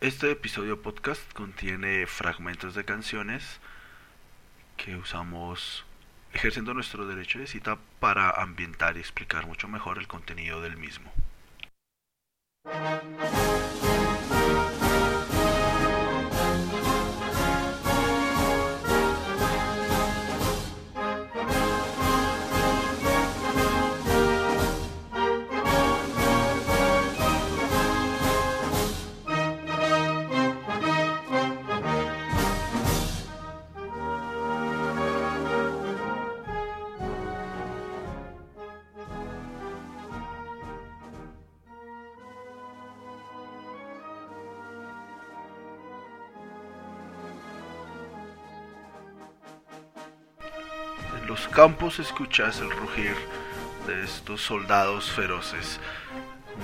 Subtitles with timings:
[0.00, 3.60] este episodio podcast contiene fragmentos de canciones
[4.76, 5.84] que usamos
[6.32, 11.12] ejerciendo nuestro derecho de cita para ambientar y explicar mucho mejor el contenido del mismo.
[51.32, 53.16] Los campos escuchas el rugir
[53.86, 55.80] de estos soldados feroces.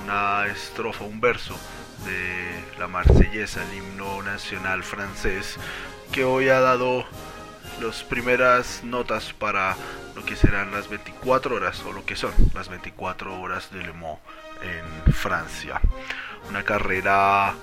[0.05, 1.56] Una estrofa, un verso
[2.05, 5.56] de la marsellesa, el himno nacional francés,
[6.12, 7.06] que hoy ha dado
[7.80, 9.75] las primeras notas para
[10.14, 13.94] lo que serán las 24 horas, o lo que son las 24 horas de Le
[13.94, 14.19] Mans
[14.60, 15.80] en Francia.
[16.50, 17.55] Una carrera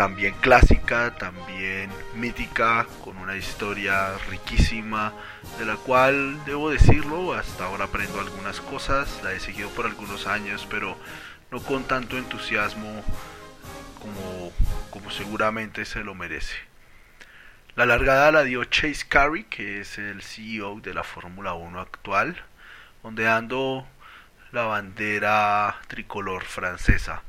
[0.00, 5.12] también clásica, también mítica, con una historia riquísima,
[5.58, 10.26] de la cual debo decirlo, hasta ahora aprendo algunas cosas, la he seguido por algunos
[10.26, 10.96] años, pero
[11.50, 13.04] no con tanto entusiasmo
[14.00, 14.52] como,
[14.88, 16.56] como seguramente se lo merece.
[17.74, 22.42] La largada la dio Chase Carey, que es el CEO de la Fórmula 1 actual,
[23.02, 23.86] ondeando
[24.50, 27.22] la bandera tricolor francesa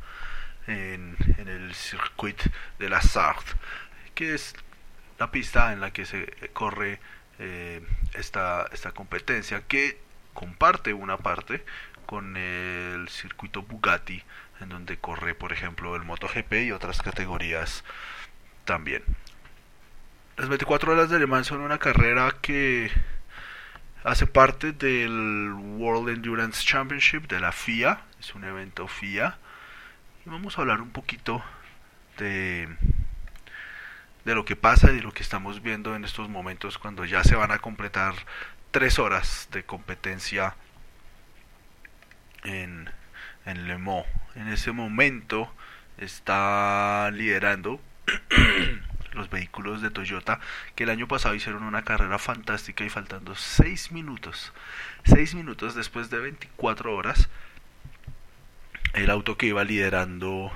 [0.72, 2.42] en, el circuit
[2.80, 3.52] de la Sarthe,
[4.16, 4.56] que es
[5.20, 7.00] la pista en la que se corre
[7.40, 7.82] eh,
[8.14, 10.00] esta, esta competencia, que
[10.34, 11.64] comparte una parte
[12.06, 14.24] con el circuito Bugatti,
[14.60, 17.84] en donde corre, por ejemplo, el MotoGP y otras categorías
[18.66, 19.04] también.
[20.38, 22.92] Las 24 horas de Le son una carrera que
[24.04, 29.38] hace parte del World Endurance Championship de la FIA, es un evento FIA
[30.26, 31.44] y vamos a hablar un poquito
[32.18, 32.68] de,
[34.26, 37.24] de lo que pasa y de lo que estamos viendo en estos momentos cuando ya
[37.24, 38.14] se van a completar
[38.72, 40.56] tres horas de competencia
[42.44, 42.90] en,
[43.46, 44.06] en Le Mans.
[44.36, 45.52] En ese momento
[45.98, 47.82] está liderando
[49.14, 50.40] los vehículos de Toyota
[50.76, 54.54] que el año pasado hicieron una carrera fantástica y faltando 6 minutos,
[55.06, 57.30] 6 minutos después de 24 horas,
[58.94, 60.52] el auto que iba liderando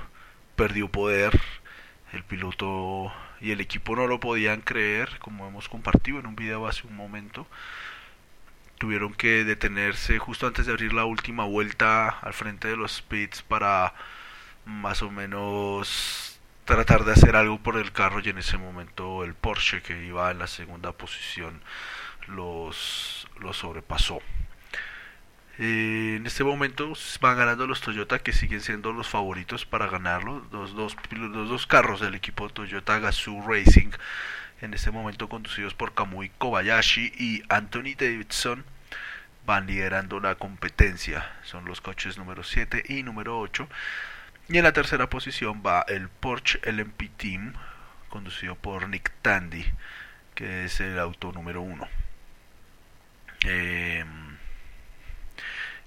[0.56, 1.40] perdió poder,
[2.12, 6.66] el piloto y el equipo no lo podían creer, como hemos compartido en un video
[6.66, 7.46] hace un momento.
[8.78, 13.42] Tuvieron que detenerse justo antes de abrir la última vuelta al frente de los pits
[13.42, 13.94] para
[14.66, 19.34] más o menos tratar de hacer algo por el carro y en ese momento el
[19.34, 21.62] Porsche que iba en la segunda posición
[22.26, 24.20] los, los sobrepasó.
[25.58, 30.46] En este momento van ganando los Toyota que siguen siendo los favoritos para ganarlo.
[30.52, 33.90] Los dos, los dos carros del equipo Toyota Gazoo Racing,
[34.60, 38.64] en este momento conducidos por Kamui Kobayashi y Anthony Davidson,
[39.46, 41.26] van liderando la competencia.
[41.42, 43.66] Son los coches número 7 y número 8.
[44.50, 47.54] Y en la tercera posición va el Porsche LMP Team,
[48.10, 49.64] conducido por Nick Tandy,
[50.34, 51.88] que es el auto número 1.
[53.46, 54.04] Eh,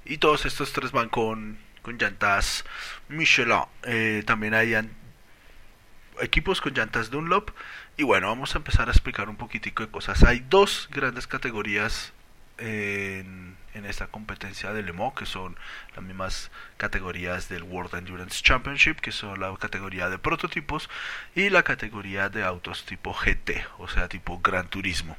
[0.09, 2.65] y todos estos tres van con, con llantas
[3.07, 3.61] Michelin.
[3.83, 4.75] Eh, también hay
[6.19, 7.51] equipos con llantas Dunlop.
[7.95, 10.23] Y bueno, vamos a empezar a explicar un poquitico de cosas.
[10.23, 12.11] Hay dos grandes categorías
[12.57, 15.55] en, en, esta competencia de Le Mans, que son
[15.95, 20.89] las mismas categorías del World Endurance Championship, que son la categoría de prototipos
[21.35, 25.15] y la categoría de autos tipo GT, o sea, tipo Gran Turismo.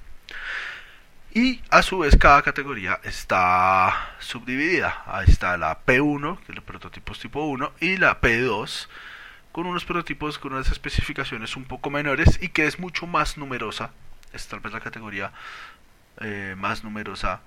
[1.32, 5.04] Y a su vez cada categoría está subdividida.
[5.06, 8.88] Ahí está la P1, que es el prototipos tipo 1, y la P2,
[9.52, 13.90] con unos prototipos con unas especificaciones un poco menores y que es mucho más numerosa.
[14.32, 15.32] Es tal vez la categoría
[16.20, 17.40] eh, más numerosa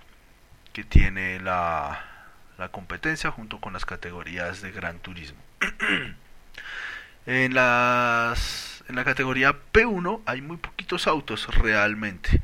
[0.72, 2.06] que tiene la,
[2.58, 5.40] la competencia junto con las categorías de Gran Turismo.
[7.26, 12.42] en las en la categoría P1 hay muy poquitos autos realmente.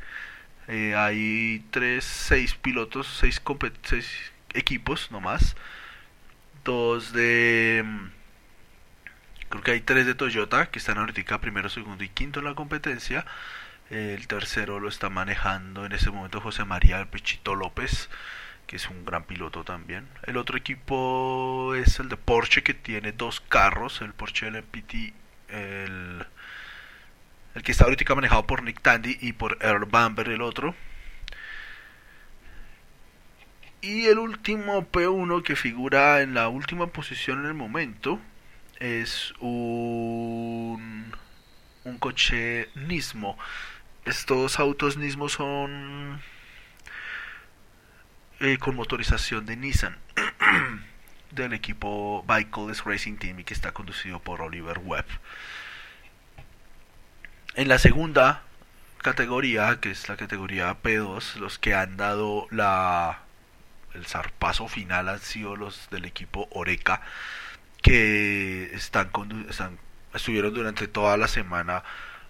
[0.70, 3.42] Eh, hay 3, 6 pilotos, 6
[4.54, 5.56] equipos nomás.
[6.64, 7.84] Dos de...
[9.48, 12.54] Creo que hay 3 de Toyota que están ahorita primero, segundo y quinto en la
[12.54, 13.26] competencia.
[13.90, 18.08] El tercero lo está manejando en ese momento José María Pechito López,
[18.68, 20.06] que es un gran piloto también.
[20.22, 25.14] El otro equipo es el de Porsche, que tiene dos carros, el Porsche LMPT,
[25.48, 26.26] el,
[27.62, 30.74] que está ahorita manejado por Nick Tandy y por Earl Bamber, el otro.
[33.80, 38.20] Y el último P1 que figura en la última posición en el momento
[38.78, 41.12] es un,
[41.84, 43.38] un coche Nismo
[44.04, 46.20] estos autos mismos son
[48.40, 49.96] eh, con motorización de Nissan
[51.30, 55.06] del equipo Bicycles Racing Team y que está conducido por Oliver Webb.
[57.54, 58.42] En la segunda
[58.98, 63.20] categoría, que es la categoría P2, los que han dado la
[63.94, 67.02] el zarpazo final han sido los del equipo Oreca
[67.82, 69.10] que están,
[69.48, 69.78] están
[70.14, 71.82] estuvieron durante toda la semana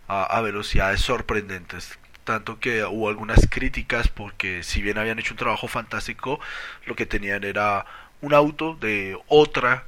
[0.09, 1.99] a, velocidades sorprendentes.
[2.25, 6.41] Tanto que hubo algunas críticas porque si bien habían hecho un trabajo fantástico,
[6.87, 7.87] lo que tenían era
[8.21, 9.85] un auto de otra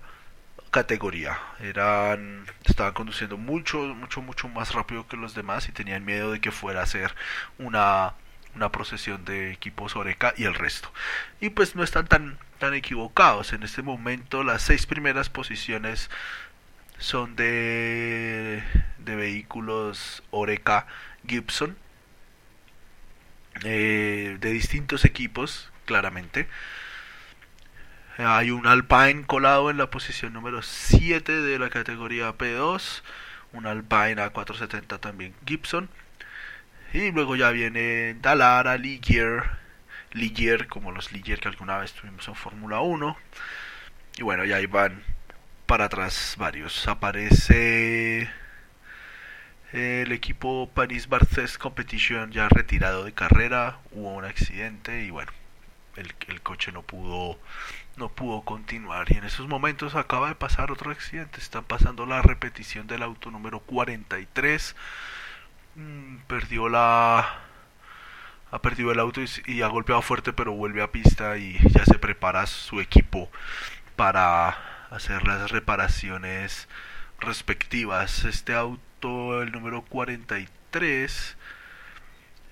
[0.72, 1.38] categoría.
[1.60, 6.40] Eran estaban conduciendo mucho mucho mucho más rápido que los demás y tenían miedo de
[6.40, 7.14] que fuera a ser
[7.58, 8.14] una
[8.54, 10.92] una procesión de equipos Oreca y el resto.
[11.40, 13.52] Y pues no están tan tan equivocados.
[13.52, 16.10] En este momento las seis primeras posiciones
[16.98, 18.62] son de,
[18.98, 20.86] de vehículos Oreca
[21.26, 21.76] Gibson,
[23.64, 26.48] eh, de distintos equipos, claramente.
[28.19, 33.03] Hay un Alpine colado en la posición número 7 de la categoría P2,
[33.55, 35.88] un Alpine A470 también Gibson.
[36.93, 39.44] Y luego ya viene Dalara, Ligier,
[40.12, 43.17] Ligier como los Ligier que alguna vez tuvimos en Fórmula 1.
[44.19, 45.03] Y bueno, ya ahí van
[45.65, 46.87] para atrás varios.
[46.88, 48.31] Aparece
[49.73, 55.32] el equipo Paris Barces Competition ya retirado de carrera, hubo un accidente y bueno,
[55.97, 57.39] el, el, coche no pudo
[57.97, 59.11] no pudo continuar.
[59.12, 63.31] Y en esos momentos acaba de pasar otro accidente, está pasando la repetición del auto
[63.31, 64.77] número 43,
[65.77, 67.41] mm, perdió la
[68.50, 71.85] ha perdido el auto y, y ha golpeado fuerte pero vuelve a pista y ya
[71.87, 73.31] se prepara su equipo
[73.97, 74.59] para
[74.91, 76.69] hacer las reparaciones
[77.19, 78.25] respectivas.
[78.25, 81.37] Este auto, el número 43,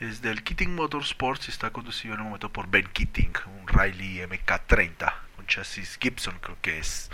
[0.00, 4.26] es del Keating Motorsports y está conducido en el momento por Ben Keating, un Riley
[4.26, 7.10] MK30, un chasis Gibson creo que es.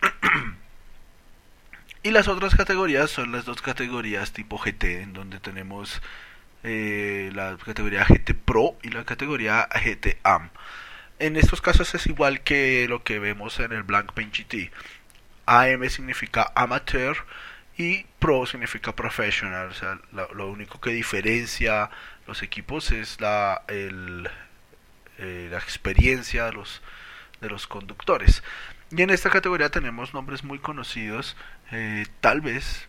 [2.04, 6.00] y las otras categorías son las dos categorías tipo GT, en donde tenemos
[6.62, 10.50] eh, la categoría GT Pro y la categoría GT AM.
[11.18, 14.70] En estos casos es igual que lo que vemos en el Blank Paint GT.
[15.46, 17.16] AM significa amateur
[17.76, 19.68] y pro significa professional.
[19.68, 21.90] O sea, lo, único que diferencia
[22.26, 24.28] los equipos es la, el,
[25.18, 26.82] eh, la experiencia de los,
[27.40, 28.42] de los conductores.
[28.90, 31.36] Y en esta categoría tenemos nombres muy conocidos.
[31.70, 32.88] Eh, tal vez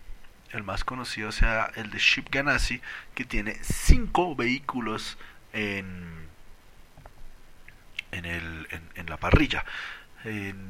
[0.52, 2.82] el más conocido sea el de Chip Ganassi,
[3.16, 5.18] que tiene cinco vehículos
[5.52, 6.24] en
[8.14, 9.66] en, el, en, la parrilla.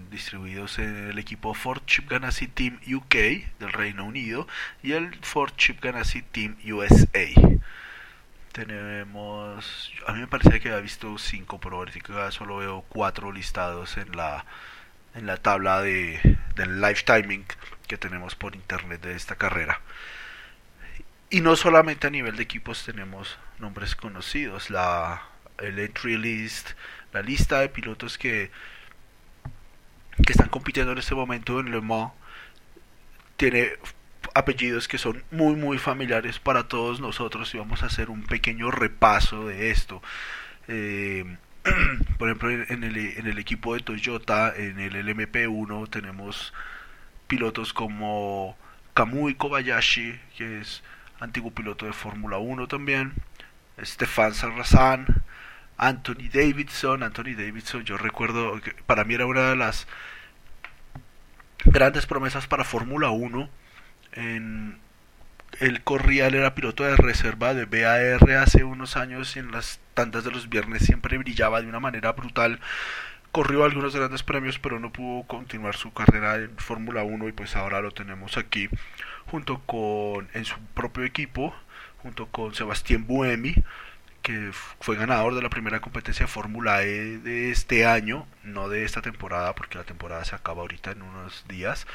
[0.09, 3.15] distribuidos en el equipo Ford Chip Ganassi Team UK
[3.59, 4.47] del Reino Unido
[4.81, 7.59] y el Ford Chip Ganassi Team USA.
[8.53, 13.97] Tenemos, a mí me parecía que había visto 5, pero ahorita solo veo 4 listados
[13.97, 14.45] en la,
[15.15, 17.45] en la tabla de, del lifetiming
[17.87, 19.81] que tenemos por internet de esta carrera.
[21.29, 25.23] Y no solamente a nivel de equipos tenemos nombres conocidos, la,
[25.57, 26.71] el entry list
[27.13, 28.51] la lista de pilotos que,
[30.25, 32.11] que están compitiendo en este momento en Le Mans
[33.37, 33.73] tiene
[34.33, 38.71] apellidos que son muy muy familiares para todos nosotros y vamos a hacer un pequeño
[38.71, 40.01] repaso de esto.
[40.67, 41.37] Eh,
[42.17, 46.53] por ejemplo, en el, en el equipo de Toyota, en el LMP1 tenemos
[47.27, 48.57] pilotos como
[48.93, 50.83] Kamui Kobayashi, que es
[51.19, 53.13] antiguo piloto de Fórmula 1 también,
[53.81, 55.23] Stefan Sarrazán,
[55.77, 57.03] Anthony Davidson.
[57.03, 59.87] Anthony Davidson, yo recuerdo que para mí era una de las
[61.65, 63.49] grandes promesas para Fórmula 1.
[64.15, 69.79] Él corría, él era piloto de reserva de BAR hace unos años y en las
[69.93, 72.59] tantas de los viernes siempre brillaba de una manera brutal.
[73.31, 77.55] Corrió algunos grandes premios, pero no pudo continuar su carrera en Fórmula 1 y pues
[77.55, 78.69] ahora lo tenemos aquí
[79.25, 81.55] junto con en su propio equipo,
[82.03, 83.55] junto con Sebastián Buemi,
[84.21, 89.01] que fue ganador de la primera competencia Fórmula E de este año, no de esta
[89.01, 91.87] temporada, porque la temporada se acaba ahorita en unos días,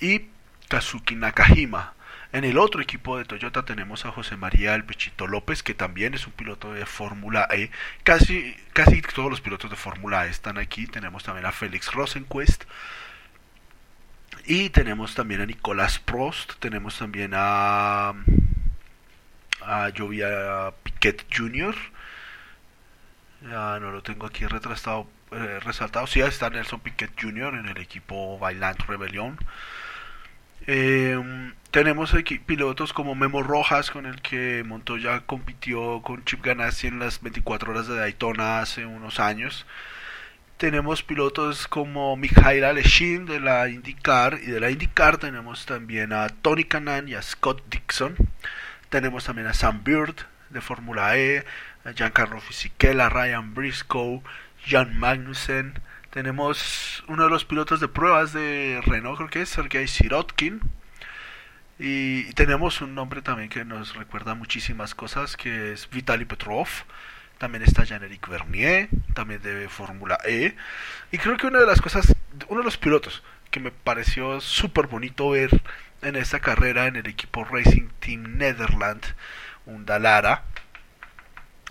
[0.00, 0.28] y
[0.68, 1.94] Kazuki Nakajima.
[2.32, 6.14] En el otro equipo de Toyota tenemos a José María El Pechito López, que también
[6.14, 7.70] es un piloto de Fórmula E.
[8.02, 10.86] Casi, casi todos los pilotos de Fórmula E están aquí.
[10.86, 12.64] Tenemos también a Félix Rosenquist.
[14.46, 16.54] Y tenemos también a Nicolás Prost.
[16.58, 18.14] Tenemos también a
[19.66, 21.74] a Jovia Piquet Jr.
[23.42, 26.06] Ya no lo tengo aquí retrasado, eh, resaltado.
[26.06, 27.54] Sí, está Nelson Piquet Jr.
[27.54, 29.38] en el equipo Bailant Rebellion.
[30.66, 32.14] Eh, tenemos
[32.46, 37.72] pilotos como Memo Rojas, con el que Montoya compitió con Chip Ganassi en las 24
[37.72, 39.66] horas de Daytona hace unos años.
[40.56, 46.28] Tenemos pilotos como Mikhail Aleshin de la IndyCar y de la IndyCar tenemos también a
[46.28, 48.14] Tony Canan y a Scott Dixon.
[48.88, 50.14] Tenemos también a Sam Bird
[50.50, 51.44] de Fórmula E,
[51.84, 54.22] a Giancarlo Fisichella, Ryan Briscoe,
[54.64, 55.74] Jan Magnussen.
[56.14, 60.60] Tenemos uno de los pilotos de pruebas de Renault, creo que es Sergei Sirotkin.
[61.76, 66.68] Y tenemos un nombre también que nos recuerda muchísimas cosas, que es Vitaly Petrov.
[67.38, 70.54] También está Jean-Éric Vernier, también de Fórmula E.
[71.10, 72.14] Y creo que una de las cosas,
[72.46, 75.62] uno de los pilotos que me pareció súper bonito ver
[76.00, 79.02] en esta carrera en el equipo Racing Team Netherland,
[79.66, 80.44] un Dalara,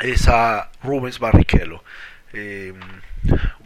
[0.02, 1.82] es a Rubens Barrichello.
[2.34, 2.76] Em,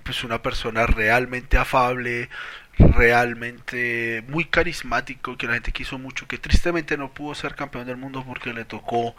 [0.07, 2.29] pues una persona realmente afable,
[2.77, 7.97] realmente muy carismático, que la gente quiso mucho, que tristemente no pudo ser campeón del
[7.97, 9.17] mundo porque le tocó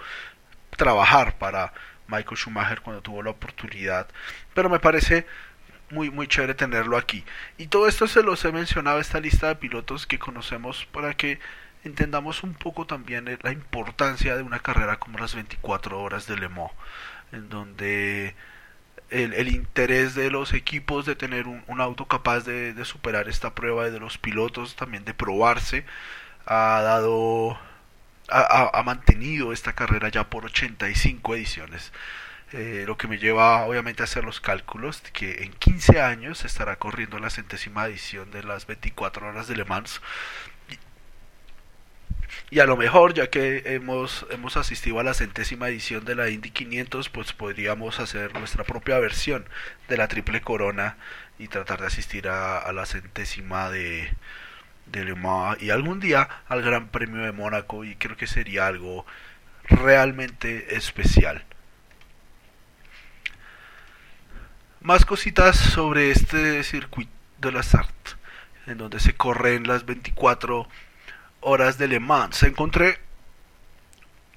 [0.78, 1.74] trabajar para
[2.06, 4.08] Michael Schumacher cuando tuvo la oportunidad.
[4.54, 5.26] Pero me parece
[5.90, 7.22] muy, muy chévere tenerlo aquí.
[7.58, 11.38] Y todo esto se los he mencionado, esta lista de pilotos que conocemos para que
[11.84, 16.48] entendamos un poco también la importancia de una carrera como las 24 horas de Le
[16.48, 16.72] Mans,
[17.32, 18.34] en donde
[19.10, 23.90] el, interés de los equipos de tener un, auto capaz de, superar esta prueba y
[23.90, 25.84] de los pilotos también de probarse
[26.46, 27.58] ha dado
[28.30, 31.92] ha, mantenido esta carrera ya por 85 ediciones.
[32.52, 36.76] Eh, lo que me lleva obviamente a hacer los cálculos que en 15 años estará
[36.76, 40.00] corriendo la centésima edición de las 24 horas de Le Mans
[42.50, 46.30] y a lo mejor ya que hemos, hemos asistido a la centésima edición de la
[46.30, 49.44] Indy 500 pues podríamos hacer nuestra propia versión
[49.88, 50.96] de la triple corona
[51.38, 54.12] y tratar de asistir a, la centésima de,
[54.86, 58.66] de Le Mans y algún día al Gran Premio de Mónaco y creo que sería
[58.66, 59.06] algo
[59.64, 61.44] realmente especial.
[64.80, 68.16] Más cositas sobre este circuito de la SART,
[68.66, 70.68] en donde se corren las 24
[71.40, 72.42] horas de Le Mans.
[72.42, 72.98] Encontré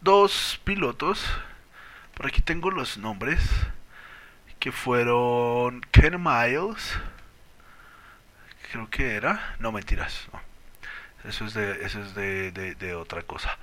[0.01, 1.25] dos pilotos,
[2.15, 3.39] por aquí tengo los nombres,
[4.59, 6.97] que fueron Ken Miles,
[8.71, 10.41] creo que era, no mentiras, no.
[11.27, 13.57] Eso es de, eso es de, de, otra cosa.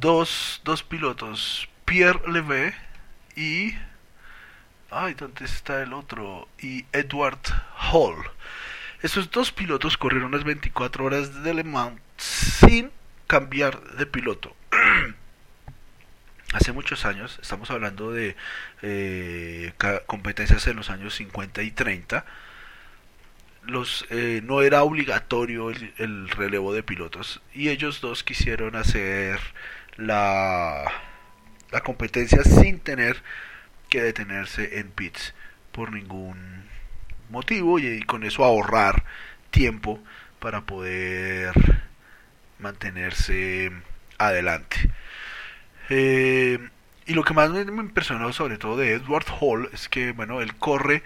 [0.00, 2.74] Dos, dos pilotos, Pierre Leve
[3.36, 3.74] y
[4.90, 6.48] Ay, ¿dónde está el otro?
[6.58, 7.40] Y Edward
[7.92, 8.16] Hall.
[9.00, 12.90] Esos dos pilotos corrieron las 24 horas de Le Mans sin
[13.28, 14.56] cambiar de piloto.
[16.52, 18.34] Hace muchos años, estamos hablando de
[18.82, 19.72] eh,
[20.06, 22.24] competencias en los años 50 y 30,
[23.62, 29.38] los, eh, no era obligatorio el, el, relevo de pilotos y ellos dos quisieron hacer
[29.96, 30.90] la,
[31.70, 33.22] la competencia sin tener
[33.90, 35.34] que detenerse en pits
[35.70, 36.64] por ningún
[37.30, 39.04] motivo y con eso ahorrar
[39.50, 40.00] tiempo
[40.38, 41.52] para poder
[42.58, 43.72] mantenerse
[44.18, 44.90] adelante.
[45.90, 46.58] Eh,
[47.06, 50.54] y lo que más me impresionó sobre todo de Edward Hall es que, bueno, él
[50.56, 51.02] corre,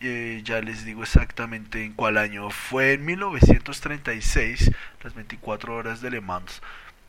[0.00, 6.10] eh, ya les digo exactamente en cuál año, fue en 1936, las 24 horas de
[6.10, 6.60] Le Mans,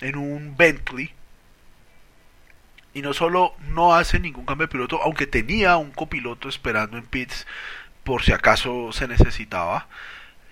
[0.01, 1.13] en un Bentley
[2.95, 7.03] y no solo no hace ningún cambio de piloto, aunque tenía un copiloto esperando en
[7.03, 7.45] pits
[8.05, 9.89] por si acaso se necesitaba,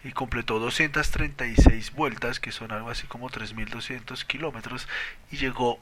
[0.03, 4.89] y completó 236 vueltas, que son algo así como 3.200 kilómetros,
[5.31, 5.79] y llegó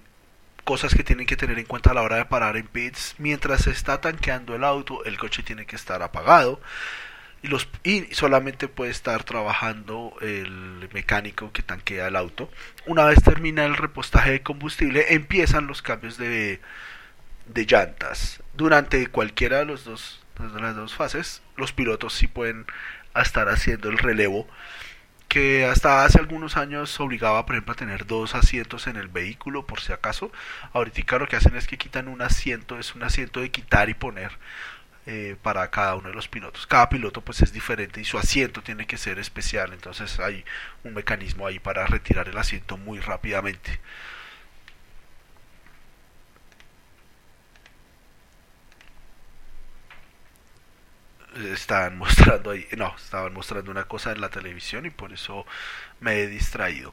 [0.64, 3.14] cosas que tienen que tener en cuenta a la hora de parar en pits.
[3.18, 6.62] Mientras se está tanqueando el auto, el coche tiene que estar apagado.
[7.42, 12.50] Y, los, y solamente puede estar trabajando el mecánico que tanquea el auto.
[12.86, 16.62] Una vez termina el repostaje de combustible, empiezan los cambios de,
[17.44, 18.42] de llantas.
[18.54, 22.64] Durante cualquiera de, los dos, de las dos fases, los pilotos sí pueden
[23.22, 24.46] estar haciendo el relevo
[25.28, 29.66] que hasta hace algunos años obligaba, por ejemplo, a tener dos asientos en el vehículo,
[29.66, 30.32] por si acaso.
[30.72, 33.94] Ahorita lo que hacen es que quitan un asiento, es un asiento de quitar y
[33.94, 34.32] poner
[35.06, 36.66] eh, para cada uno de los pilotos.
[36.66, 40.44] Cada piloto pues es diferente y su asiento tiene que ser especial, entonces hay
[40.84, 43.80] un mecanismo ahí para retirar el asiento muy rápidamente.
[51.46, 55.46] Estaban mostrando ahí, no, estaban mostrando una cosa en la televisión y por eso
[56.00, 56.92] me he distraído.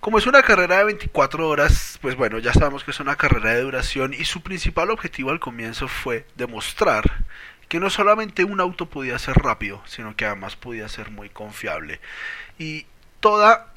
[0.00, 3.54] Como es una carrera de 24 horas, pues bueno, ya sabemos que es una carrera
[3.54, 7.24] de duración y su principal objetivo al comienzo fue demostrar
[7.68, 12.00] que no solamente un auto podía ser rápido, sino que además podía ser muy confiable.
[12.58, 12.86] Y
[13.20, 13.72] toda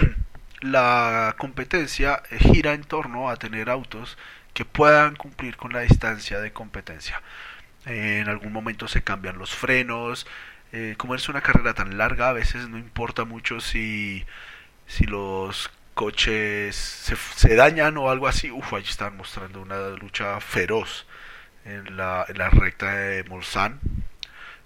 [0.60, 4.18] la competencia gira en torno a tener autos
[4.52, 7.22] que puedan cumplir con la distancia de competencia
[7.86, 10.26] en algún momento se cambian los frenos.
[10.72, 14.24] Eh, como es una carrera tan larga, a veces no importa mucho si,
[14.86, 16.76] si los coches
[17.36, 18.50] se, dañan o algo así.
[18.50, 21.06] Uf, allí están mostrando una lucha feroz
[21.64, 23.78] en la, en la recta de Mulsanne.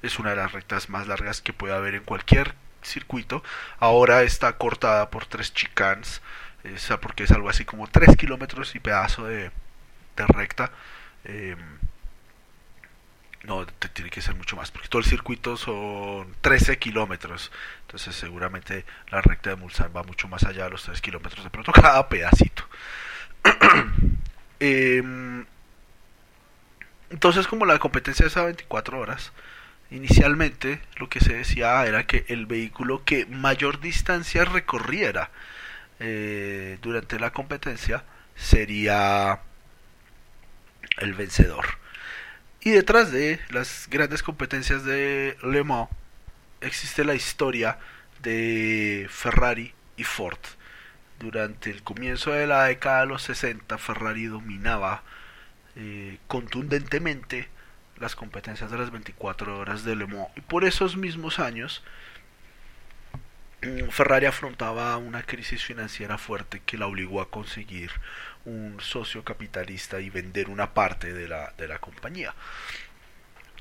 [0.03, 3.43] Es una de las rectas más largas que puede haber en cualquier circuito.
[3.81, 6.23] Ahora está cortada por tres chicanes,
[7.01, 9.51] porque es algo así como tres kilómetros y pedazo de,
[10.17, 10.71] de recta.
[11.25, 11.57] Eh,
[13.47, 17.53] no, tiene que ser mucho más, porque todo el circuito son 13 kilómetros.
[17.83, 21.51] Entonces seguramente la recta de Mulsanne va mucho más allá de los 3 kilómetros de
[21.51, 22.65] pronto cada pedacito.
[24.59, 25.45] Em,
[27.11, 29.33] entonces como la competencia es a 24 horas,
[29.91, 35.31] inicialmente lo que se decía era que el vehículo que mayor distancia recorriera
[36.01, 38.05] eh, durante la competencia
[38.35, 39.41] sería
[40.99, 41.67] el vencedor.
[42.61, 45.89] Y detrás de las grandes competencias de Le Mans
[46.61, 47.79] existe la historia
[48.23, 50.39] de Ferrari y Ford.
[51.19, 55.03] Durante el comienzo de la década de los 60, Ferrari dominaba
[55.77, 57.49] eh, contundentemente
[57.99, 60.29] las competencias de las 24 horas de Le Mans.
[60.37, 61.83] Y por esos mismos años,
[63.63, 67.91] mm, Ferrari afrontaba una crisis financiera fuerte que la obligó a conseguir
[68.47, 72.35] un socio capitalista y vender una parte de la, de la compañía.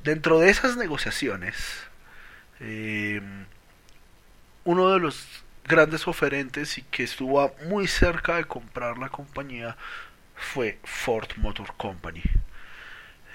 [0.03, 1.55] Dentro de esas negociaciones,
[2.59, 3.21] eh,
[4.63, 5.27] uno de los
[5.65, 9.75] grandes oferentes y que estuvo muy cerca de comprar la compañía
[10.35, 12.21] fue Ford Motor Company.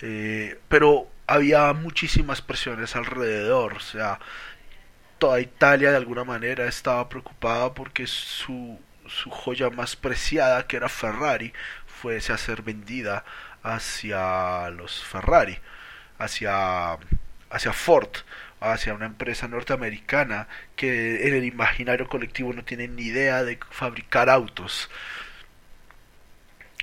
[0.02, 4.18] Eh, pero había muchísimas presiones alrededor, o sea,
[5.18, 8.80] toda Italia de alguna manera estaba preocupada porque su
[9.10, 11.52] su joya más preciada, que era Ferrari,
[11.86, 13.24] fuese a ser vendida
[13.62, 15.58] hacia los Ferrari,
[16.18, 16.98] hacia,
[17.50, 18.10] hacia Ford,
[18.60, 24.30] hacia una empresa norteamericana que en el imaginario colectivo no tiene ni idea de fabricar
[24.30, 24.90] autos.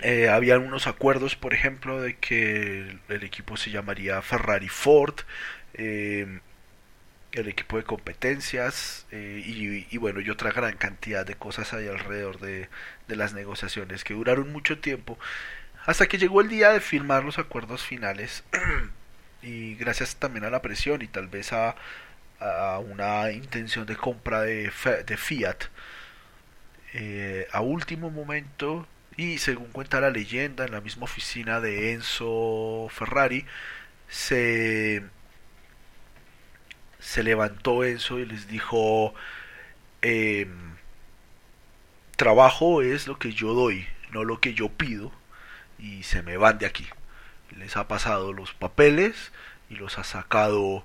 [0.01, 5.15] Eh, había unos acuerdos, por ejemplo, de que el, equipo se llamaría Ferrari Ford.
[5.73, 6.39] Eh,
[7.33, 12.39] el equipo de competencias eh, y, bueno y otra gran cantidad de cosas ahí alrededor
[12.39, 12.69] de,
[13.07, 15.19] las negociaciones que duraron mucho tiempo
[15.85, 18.43] hasta que llegó el día de firmar los acuerdos finales
[19.41, 21.75] y gracias también a la presión y tal vez a,
[22.39, 24.71] a una intención de compra de,
[25.05, 25.65] de Fiat
[26.93, 28.87] eh, a último momento
[29.17, 33.45] y según cuenta la leyenda en la misma oficina de Enzo Ferrari
[34.07, 35.03] se
[37.07, 39.13] se levantó eso y les dijo,
[40.01, 40.75] em,
[42.17, 45.13] trabajo es lo que yo doy, no lo que yo pido,
[45.79, 46.85] y se me van de aquí.
[47.55, 49.31] Les ha pasado los papeles
[49.69, 50.83] y los ha sacado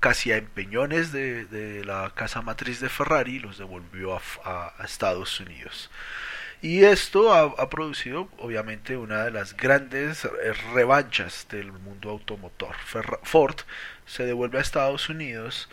[0.00, 5.90] casi a empeñones de, la casa matriz de Ferrari y los devolvió a, Estados Unidos.
[6.62, 10.26] Y esto ha, producido obviamente una de las grandes
[10.72, 12.74] revanchas del mundo automotor.
[13.22, 13.60] Ford
[14.08, 15.68] se devuelve a Estados Unidos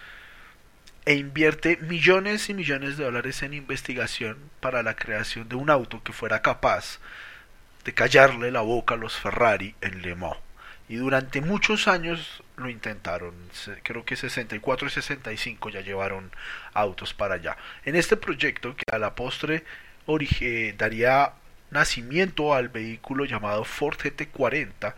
[1.06, 6.04] e invierte millones y millones de dólares en investigación para la creación de un auto
[6.04, 7.00] que fuera capaz
[7.84, 10.38] de callarle la boca a los Ferrari en Le Mans.
[10.88, 13.34] Y durante muchos años lo intentaron.
[13.84, 16.32] Creo que 64 y 65 ya llevaron
[16.74, 17.58] autos para allá.
[17.86, 19.64] En este proyecto, que a la postre
[20.78, 21.34] daría
[21.72, 24.94] nacimiento al vehículo llamado Ford GT40,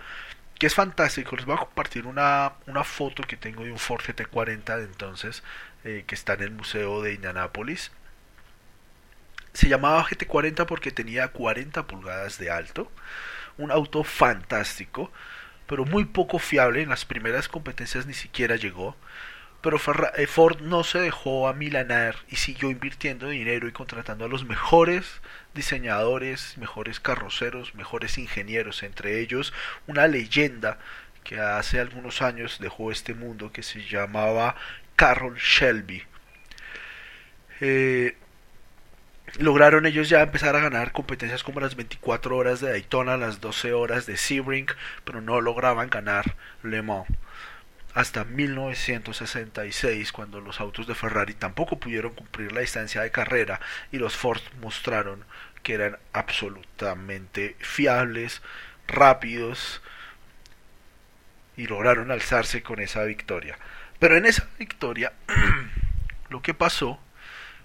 [0.59, 1.35] que es fantástico.
[1.35, 5.43] Les voy a compartir una, una foto que tengo de un Ford GT40 de entonces,
[5.83, 7.91] eh, que está en el Museo de Indianápolis.
[9.53, 12.91] Se llamaba GT40 porque tenía 40 pulgadas de alto.
[13.57, 15.11] Un auto fantástico
[15.67, 16.81] pero muy poco fiable.
[16.81, 18.95] En las primeras competencias ni siquiera llegó.
[19.67, 19.81] Pero
[20.15, 24.45] eh, Ford no se dejó a milanar y siguió invirtiendo dinero y contratando a los
[24.45, 25.19] mejores
[25.53, 29.53] diseñadores, mejores carroceros, mejores ingenieros, entre ellos
[29.85, 30.79] una leyenda
[31.25, 34.55] que hace algunos años dejó este mundo que se llamaba
[34.95, 36.01] Carroll Shelby.
[37.59, 38.15] Eh,
[39.37, 43.73] lograron ellos ya empezar a ganar competencias como las 24 horas de Daytona, las 12
[43.73, 44.67] horas de Sebring,
[45.03, 47.07] pero no lograban ganar Le Mans.
[47.97, 53.59] Hasta 1966, cuando los autos de Ferrari tampoco pudieron cumplir la distancia de carrera
[53.91, 55.25] y los Ford mostraron
[55.63, 58.43] que eran absolutamente fiables,
[58.87, 59.81] rápidos
[61.55, 63.57] y lograron alzarse con esa victoria.
[63.97, 65.13] Pero en esa victoria
[66.29, 66.99] lo que pasó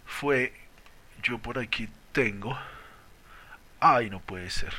[0.06, 0.54] fue
[1.22, 2.58] yo por aquí tengo...
[3.80, 4.72] Ay, no puede ser.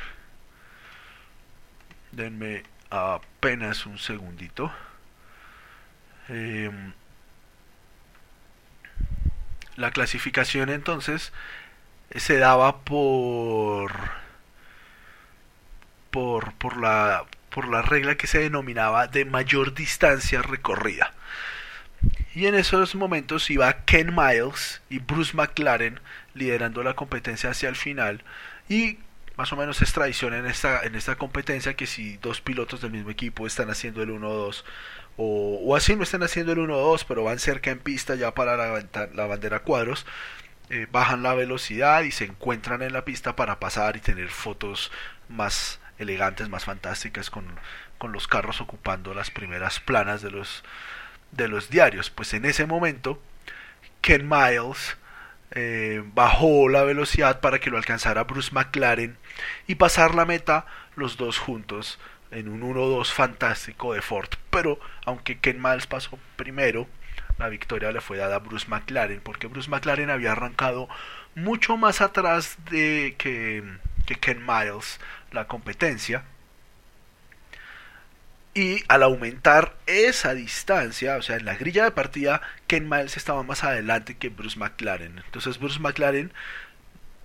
[2.10, 4.72] Denme apenas un segundito.
[6.28, 6.92] Em,
[9.76, 11.32] la clasificación entonces
[12.14, 13.92] se daba por
[16.10, 21.12] por por la por la regla que se denominaba de mayor distancia recorrida.
[22.34, 26.00] Y en esos momentos iba Ken Miles y Bruce McLaren
[26.34, 28.24] liderando la competencia hacia el final
[28.68, 28.98] y
[29.36, 32.92] más o menos es tradición en esta, en esta competencia que si dos pilotos del
[32.92, 34.64] mismo equipo están haciendo el 1-2
[35.16, 38.84] o, así no están haciendo el 1-2 pero van cerca en pista ya para la,
[39.14, 40.06] la bandera cuadros
[40.70, 44.90] eh, bajan la velocidad y se encuentran en la pista para pasar y tener fotos
[45.28, 47.44] más elegantes, más fantásticas con,
[47.98, 50.64] con los carros ocupando las primeras planas de los,
[51.32, 52.08] de los diarios.
[52.08, 53.20] Pues en ese momento
[54.00, 54.96] Ken Miles
[55.50, 59.18] eh, bajó la velocidad para que lo alcanzara Bruce McLaren
[59.66, 60.64] y pasar la meta
[60.96, 61.98] los dos juntos
[62.34, 64.28] en un 1-2 fantástico de Ford.
[64.50, 66.88] Pero aunque Ken Miles pasó primero,
[67.38, 70.88] la victoria le fue dada a Bruce McLaren porque Bruce McLaren había arrancado
[71.34, 73.64] mucho más atrás de que,
[74.06, 75.00] que Ken Miles
[75.32, 76.24] la competencia
[78.54, 83.42] y al aumentar esa distancia, o sea, en la grilla de partida, Ken Miles estaba
[83.42, 85.22] más adelante que Bruce McLaren.
[85.24, 86.32] Entonces Bruce McLaren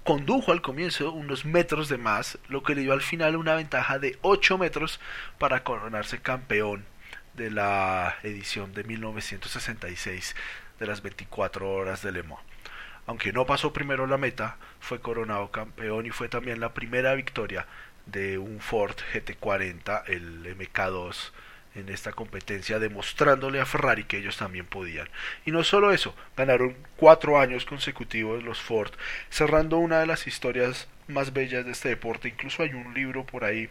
[0.10, 4.00] condujo al comienzo unos metros de más, lo que le dio al final una ventaja
[4.00, 5.00] de 8 metros
[5.38, 6.84] para coronarse campeón
[7.36, 10.36] de la edición de 1966
[10.80, 12.41] de las 24 horas de Le Mans.
[13.06, 17.67] Aunque no pasó primero la meta, fue coronado campeón y fue también la primera victoria
[18.08, 21.30] de un Ford GT40, el MK2,
[21.80, 25.10] en esta competencia, demostrándole a Ferrari que ellos también podían.
[25.46, 28.92] Y no solo eso, ganaron cuatro años consecutivos los Ford,
[29.30, 32.28] cerrando una de las historias más bellas de este deporte.
[32.28, 33.70] Incluso hay un libro por ahí,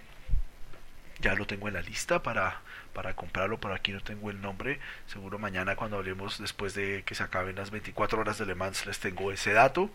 [1.21, 2.61] ya lo tengo en la lista para,
[2.93, 4.81] para comprarlo, pero aquí no tengo el nombre.
[5.07, 8.87] Seguro mañana cuando hablemos después de que se acaben las 24 horas de Le Mans
[8.87, 9.91] les tengo ese dato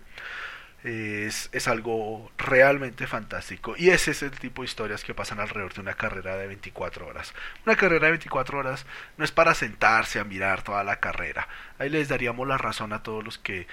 [0.83, 3.75] es, es, algo realmente fantástico.
[3.77, 7.07] Y ese es el tipo de historias que pasan alrededor de una carrera de 24
[7.07, 7.33] horas.
[7.65, 8.85] Una carrera de 24 horas
[9.17, 11.47] no es para sentarse a mirar toda la carrera.
[11.79, 13.67] Ahí les daríamos la razón a todos los que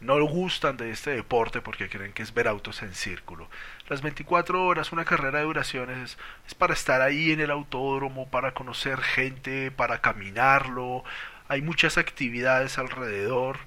[0.00, 3.48] no gustan de este deporte porque creen que es ver autos en círculo.
[3.88, 8.28] Las 24 horas, una carrera de duración es, es para estar ahí en el autódromo,
[8.28, 11.04] para conocer gente, para caminarlo.
[11.48, 13.58] Hay muchas actividades alrededor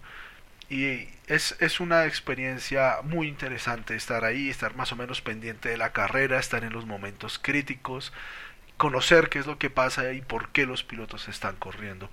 [0.70, 5.78] y es, es, una experiencia muy interesante estar ahí, estar más o menos pendiente de
[5.78, 8.12] la carrera, estar en los momentos críticos,
[8.78, 12.10] conocer qué es lo que pasa y por qué los pilotos están corriendo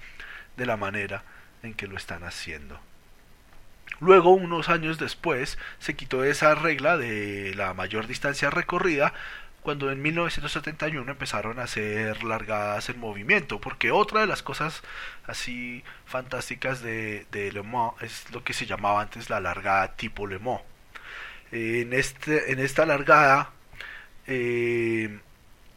[0.57, 1.25] de la manera
[1.63, 2.79] en que lo están haciendo.
[4.01, 9.15] Luego, unos años después, se quitó esa regla de la mayor distancia recorrida
[9.67, 14.85] cuando en 1971 empezaron a hacer largadas en movimiento, porque otra de las cosas
[15.27, 20.29] así fantásticas de, de Le Mans es lo que se llamaba antes la largada tipo
[20.29, 20.61] Le Mans.
[21.51, 23.51] En, este, en esta largada
[24.29, 25.19] eh,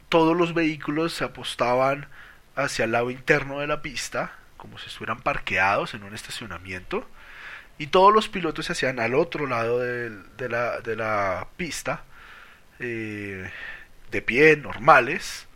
[0.08, 2.08] todos los vehículos se apostaban
[2.56, 7.08] hacia el lado interno de la pista, como si estuvieran parqueados en un estacionamiento,
[7.80, 12.04] y todos los pilotos se hacían al otro lado de, la, de la, pista,
[12.80, 13.50] eh,
[14.12, 15.48] de pie, normales,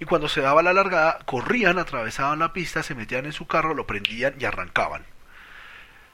[0.00, 3.74] y cuando se daba la largada, corrían, atravesaban la pista, se metían en su carro,
[3.74, 5.04] lo prendían y arrancaban.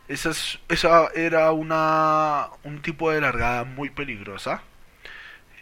[0.08, 0.30] Esa,
[0.68, 4.62] esa era una, un tipo de largada muy peligrosa.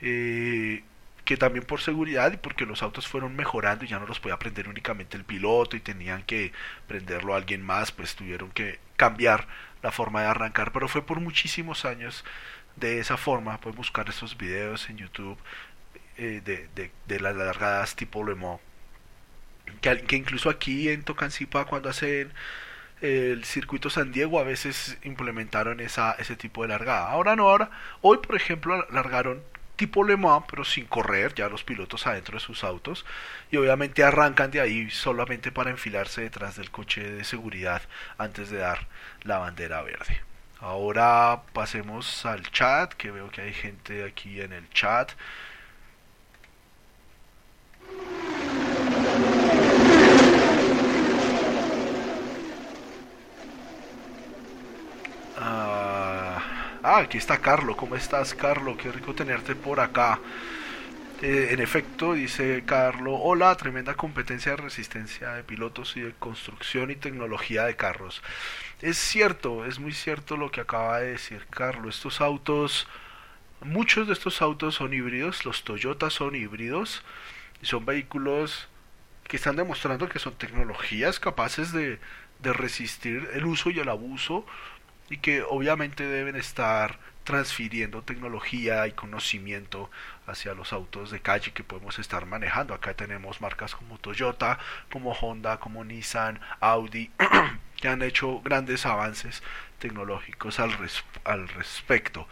[0.01, 0.83] Eh,
[1.29, 4.39] que también por seguridad y porque los autos fueron mejorando y ya no los podía
[4.39, 6.53] prender únicamente el piloto y tenían que
[6.87, 9.47] prenderlo a alguien más, pues tuvieron que cambiar
[9.83, 12.25] la forma de arrancar, pero fue por muchísimos años
[12.77, 15.37] de esa forma, pueden buscar esos videos en YouTube
[16.19, 18.61] eh, de, de, las largadas tipo Le Mans,
[19.81, 22.33] que, incluso aquí en Tocancipá cuando hacen
[23.01, 27.09] el circuito San Diego a veces implementaron esa, ese tipo de largada.
[27.09, 27.71] Ahora no, ahora,
[28.03, 29.43] hoy por ejemplo largaron
[29.77, 33.07] tipo Le Mans, pero sin correr, ya los pilotos adentro de sus autos,
[33.51, 37.83] y obviamente arrancan de ahí solamente para enfilarse detrás del coche de seguridad
[38.19, 38.89] antes de dar
[39.23, 40.21] la bandera verde.
[40.61, 45.13] Ahora pasemos al chat, que veo que hay gente aquí en el chat.
[56.91, 57.77] Ah, aquí está Carlo.
[57.77, 58.77] ¿Cómo estás, Carlo?
[58.77, 60.19] Qué rico tenerte por acá.
[61.21, 66.91] Eh, en efecto, dice Carlo, hola, tremenda competencia de resistencia de pilotos y de construcción
[66.91, 68.23] y tecnología de carros.
[68.81, 71.89] Es cierto, es muy cierto lo que acaba de decir Carlo.
[71.89, 72.87] Estos autos,
[73.61, 77.03] muchos de estos autos son híbridos, los Toyota son híbridos
[77.63, 78.69] y son vehículos
[79.25, 81.99] que están demostrando que son tecnologías capaces de,
[82.41, 84.47] de resistir el uso y el abuso
[85.11, 89.91] y que obviamente deben estar transfiriendo tecnología y conocimiento
[90.27, 92.73] hacia los autos de calle que podemos estar manejando.
[92.73, 94.59] Acá tenemos marcas como Toyota,
[94.91, 97.11] como Honda, como Nissan, Audi,
[97.77, 99.43] que han hecho grandes avances
[99.79, 100.73] tecnológicos al,
[101.25, 102.27] al respecto.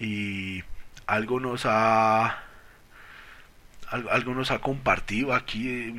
[0.00, 0.64] Y
[1.06, 2.42] algo nos ha
[3.90, 5.92] algo nos ha compartido aquí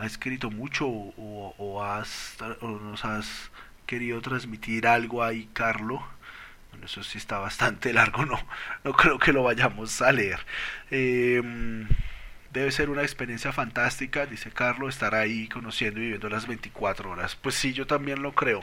[0.00, 3.50] ha escrito mucho o, has, nos has
[3.86, 6.02] querido transmitir algo ahí, Carlo.
[6.70, 8.38] Bueno, eso sí está bastante largo, no,
[8.82, 10.40] no creo que lo vayamos a leer.
[10.90, 11.86] Em,
[12.52, 17.36] debe ser una experiencia fantástica, dice Carlo, estar ahí conociendo y viviendo las 24 horas.
[17.36, 18.62] Pues sí, yo también lo creo.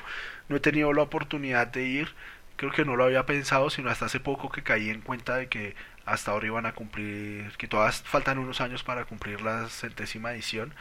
[0.50, 2.16] No he tenido la oportunidad de ir,
[2.58, 5.48] creo que no lo había pensado, sino hasta hace poco que caí en cuenta de
[5.48, 10.34] que hasta ahora iban a cumplir, que todas faltan unos años para cumplir la centésima
[10.34, 10.74] edición.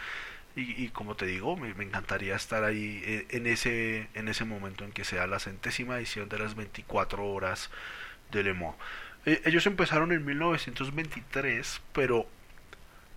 [0.59, 4.93] Y, como te digo, me, encantaría estar ahí eh, en ese, en ese momento en
[4.93, 7.71] que sea la centésima edición de las 24 horas
[8.31, 8.75] de Le Mans.
[9.27, 12.27] Eh, ellos empezaron en 1923, pero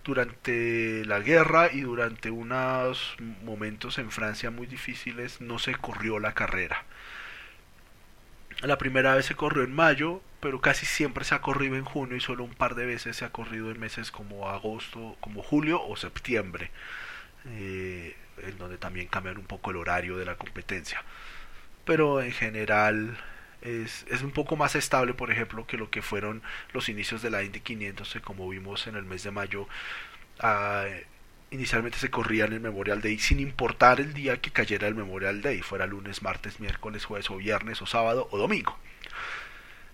[0.04, 6.34] durante la guerra y durante unos momentos en Francia muy difíciles no se corrió la
[6.34, 6.84] carrera.
[8.62, 12.16] La primera vez se corrió en mayo, pero casi siempre se ha corrido en junio
[12.16, 15.82] y solo un par de veces se ha corrido en meses como agosto, como julio
[15.82, 16.70] o septiembre
[17.46, 21.02] eh, en donde también cambian un poco el horario de la competencia.
[21.84, 23.16] Pero en general
[23.62, 26.42] es, es, un poco más estable, por ejemplo, que lo que fueron
[26.72, 29.68] los inicios de la Indy 500, que como vimos en el mes de mayo,
[30.40, 30.86] ah,
[31.50, 35.42] inicialmente se corría en el Memorial Day sin importar el día que cayera el Memorial
[35.42, 38.78] Day, fuera lunes, martes, miércoles, jueves o viernes o sábado o domingo.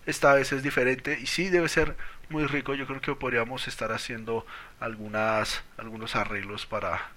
[0.05, 1.97] Esta vez es diferente y sí debe ser
[2.29, 2.75] muy rico.
[2.75, 4.47] Yo creo que podríamos estar haciendo
[4.79, 7.11] algunas, algunos arreglos para,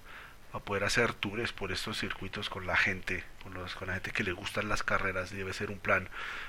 [0.52, 4.10] a poder hacer tours por estos circuitos con la gente, con, los, con la gente
[4.10, 6.08] que le gustan las carreras, debe ser un plan,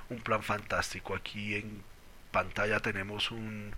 [0.09, 1.13] un plan fantástico.
[1.13, 1.83] Aquí en
[2.31, 3.75] pantalla tenemos un,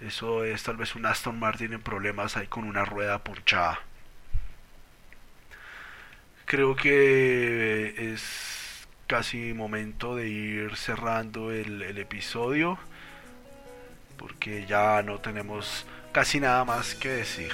[0.00, 3.80] eso es tal vez un Aston Martin en problemas ahí con una rueda ponchada.
[6.46, 12.78] Creo que es casi momento de ir cerrando el, el episodio
[14.16, 17.50] porque ya no tenemos casi nada más que decir.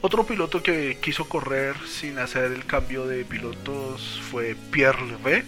[0.00, 5.44] Otro piloto que quiso correr sin hacer el cambio de pilotos fue Pierre Levé,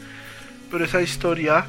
[0.70, 1.66] pero esa historia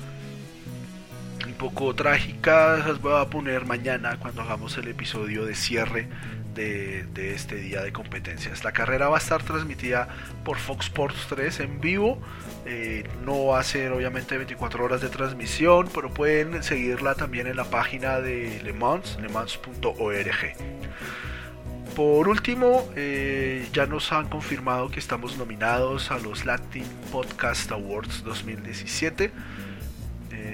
[1.58, 6.08] poco trágicas las voy a poner mañana cuando hagamos el episodio de cierre
[6.54, 8.63] de, este día de competencias.
[8.63, 10.08] La carrera va a estar transmitida
[10.43, 12.20] por Fox Sports 3 en vivo.
[12.65, 17.58] Eh, no va a ser obviamente 24 horas de transmisión, pero pueden seguirla también en
[17.58, 20.56] la página de Le Mans, lemans.org.
[21.96, 28.24] Por último, eh, ya nos han confirmado que estamos nominados a los Latin Podcast Awards
[28.24, 29.32] 2017.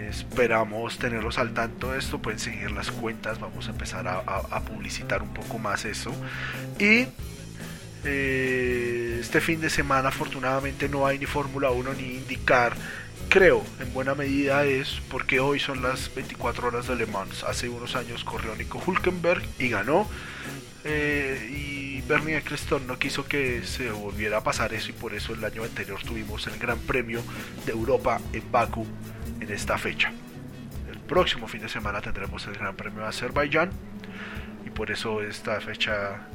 [0.10, 2.20] Esperamos tenerlos al tanto de esto.
[2.20, 3.40] Pueden seguir las cuentas.
[3.40, 6.12] Vamos a empezar a, publicitar un poco más eso.
[6.80, 7.08] Y
[8.06, 12.76] eh, este fin de semana, afortunadamente, no hay ni Fórmula 1 ni indicar
[13.30, 17.44] creo en buena medida es porque hoy son las 24 horas de Le Mans.
[17.44, 20.08] Hace unos años corrió Nico Hulkenberg y ganó.
[20.84, 25.34] Eh, y Bernie Eccleston no quiso que se volviera a pasar eso y por eso
[25.34, 27.22] el año anterior tuvimos el Gran Premio
[27.66, 28.86] de Europa en Baku
[29.40, 30.12] en esta fecha.
[30.92, 33.72] El próximo fin de semana tendremos el Gran Premio de Azerbaiyán
[34.66, 36.28] y por eso esta fecha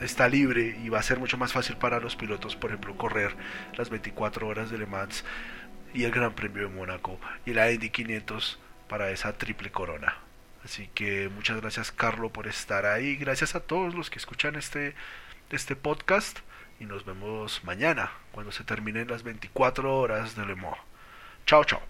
[0.00, 3.36] está libre y va a ser mucho más fácil para los pilotos, por ejemplo, correr
[3.76, 5.24] las 24 horas de Le Mans
[5.92, 10.16] y el Gran Premio de Mónaco y la Indy 500 para esa triple corona.
[10.64, 13.16] Así que muchas gracias Carlo por estar ahí.
[13.16, 14.94] Gracias a todos los que escuchan este,
[15.50, 16.40] este podcast.
[16.78, 20.78] Y nos vemos mañana cuando se terminen las 24 horas de Le Mans.
[21.46, 21.89] Chao, chao.